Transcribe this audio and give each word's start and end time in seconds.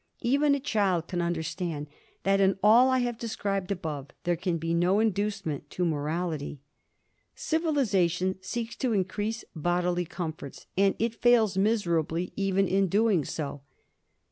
Even 0.21 0.55
a 0.55 0.59
child 0.59 1.05
can 1.07 1.21
understand 1.21 1.85
that 2.23 2.41
in 2.41 2.57
all 2.63 2.89
I 2.89 2.97
have 3.05 3.19
described 3.19 3.69
above 3.69 4.07
there 4.23 4.35
can 4.35 4.57
be 4.57 4.73
no 4.73 4.99
inducement 4.99 5.69
to 5.69 5.85
morality. 5.85 6.59
Civilization 7.35 8.39
seeks 8.41 8.75
to 8.77 8.93
increase 8.93 9.45
bodily 9.55 10.05
comforts, 10.05 10.65
and 10.75 10.95
it 10.97 11.21
fails 11.21 11.55
miserably 11.55 12.33
even 12.35 12.67
in 12.67 12.87
doing 12.87 13.23
so. 13.23 13.61